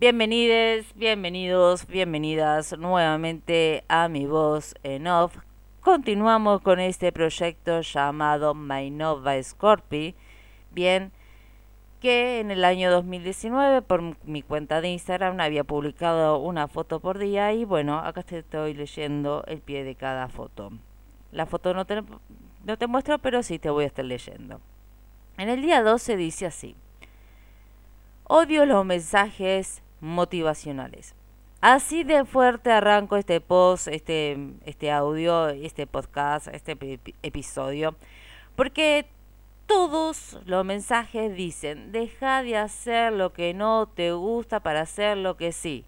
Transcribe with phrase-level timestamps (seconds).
[0.00, 5.36] Bienvenidos, bienvenidos, bienvenidas nuevamente a mi voz en off.
[5.80, 10.14] Continuamos con este proyecto llamado My Nova Scorpi.
[10.70, 11.10] Bien,
[12.00, 17.18] que en el año 2019 por mi cuenta de Instagram había publicado una foto por
[17.18, 20.70] día y bueno, acá te estoy leyendo el pie de cada foto.
[21.32, 22.04] La foto no te,
[22.64, 24.60] no te muestro, pero sí te voy a estar leyendo.
[25.38, 26.76] En el día 12 dice así.
[28.22, 31.14] Odio los mensajes motivacionales.
[31.60, 37.96] Así de fuerte arranco este post, este, este audio, este podcast, este episodio,
[38.54, 39.06] porque
[39.66, 45.36] todos los mensajes dicen, deja de hacer lo que no te gusta para hacer lo
[45.36, 45.84] que sí.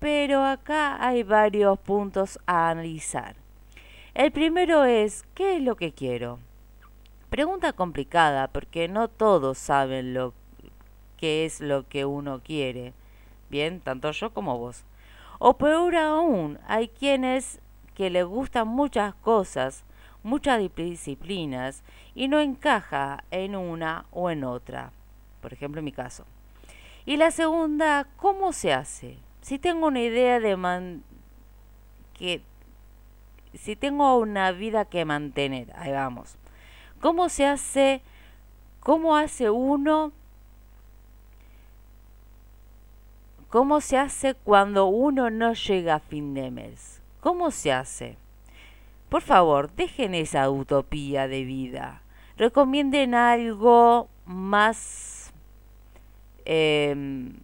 [0.00, 3.36] Pero acá hay varios puntos a analizar.
[4.12, 6.40] El primero es, ¿qué es lo que quiero?
[7.30, 10.34] Pregunta complicada porque no todos saben lo
[11.16, 12.92] que es lo que uno quiere.
[13.50, 14.84] Bien, tanto yo como vos.
[15.38, 17.60] O peor aún, hay quienes
[17.94, 19.84] que le gustan muchas cosas,
[20.22, 21.82] muchas disciplinas,
[22.14, 24.92] y no encaja en una o en otra.
[25.40, 26.24] Por ejemplo, en mi caso.
[27.06, 29.18] Y la segunda, ¿cómo se hace?
[29.40, 31.02] Si tengo una idea de man
[32.14, 32.42] que
[33.54, 36.36] si tengo una vida que mantener, ahí vamos.
[37.00, 38.02] ¿Cómo se hace?
[38.80, 40.12] ¿Cómo hace uno
[43.50, 47.02] ¿Cómo se hace cuando uno no llega a fin de mes?
[47.20, 48.16] ¿Cómo se hace?
[49.08, 52.02] Por favor, dejen esa utopía de vida.
[52.36, 55.32] Recomienden algo más...
[56.44, 57.40] Em,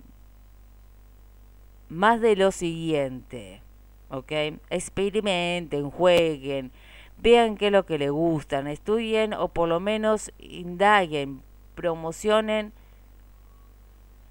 [1.89, 3.61] más de lo siguiente.
[4.09, 4.31] ¿Ok?
[4.71, 6.71] Experimenten, jueguen,
[7.19, 11.43] vean qué es lo que les gustan, estudien o por lo menos indaguen,
[11.75, 12.73] promocionen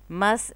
[0.07, 0.55] más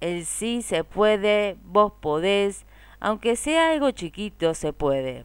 [0.00, 2.64] el sí se puede, vos podés,
[3.00, 5.24] aunque sea algo chiquito, se puede.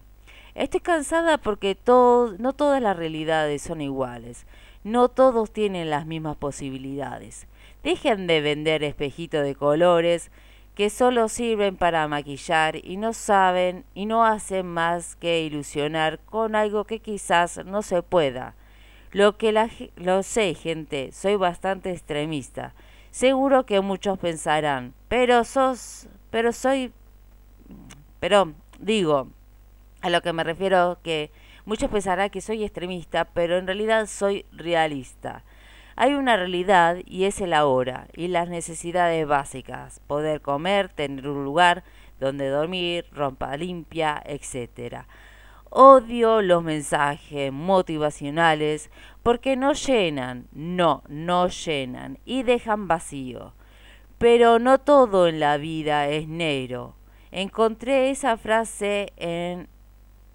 [0.56, 4.46] Estoy cansada porque todo, no todas las realidades son iguales.
[4.84, 7.48] No todos tienen las mismas posibilidades.
[7.84, 10.32] Dejen de vender espejitos de colores
[10.76, 16.56] que solo sirven para maquillar y no saben y no hacen más que ilusionar con
[16.56, 18.56] algo que quizás no se pueda.
[19.12, 22.74] Lo que la, lo sé, gente, soy bastante extremista.
[23.12, 26.94] Seguro que muchos pensarán, pero sos, pero soy,
[28.22, 29.28] pero digo,
[30.02, 31.30] a lo que me refiero que
[31.66, 35.44] muchos pensarán que soy extremista, pero en realidad soy realista.
[35.98, 41.44] Hay una realidad y es el ahora y las necesidades básicas, poder comer, tener un
[41.44, 41.84] lugar
[42.18, 45.06] donde dormir, ropa limpia, etcétera.
[45.74, 48.92] Odio los mensajes motivacionales
[49.24, 53.54] porque no llenan, no, no llenan y dejan vacío.
[54.18, 56.96] Pero no todo en la vida es negro.
[57.32, 59.70] Encontré esa frase en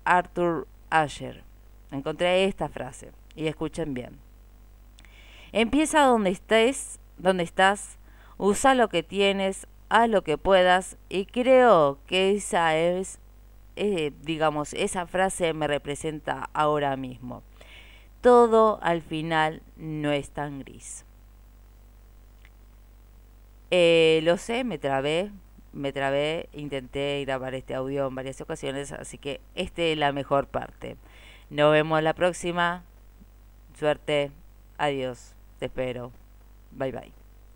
[0.06, 1.44] Arthur Asher.
[1.90, 4.18] Encontré esta frase y escuchen bien.
[5.52, 7.98] Empieza donde estés, donde estás,
[8.38, 13.20] usa lo que tienes, haz lo que puedas y creo que esa es
[13.76, 17.42] eh, digamos, esa frase me representa ahora mismo.
[18.20, 21.04] Todo al final no es tan gris.
[23.70, 25.30] Eh, lo sé, me trabé,
[25.72, 30.46] me trabé, intenté grabar este audio en varias ocasiones, así que esta es la mejor
[30.46, 30.96] parte.
[31.50, 32.84] Nos vemos la próxima.
[33.78, 34.32] Suerte.
[34.78, 35.34] Adiós.
[35.58, 36.12] Te espero.
[36.72, 37.25] Bye bye.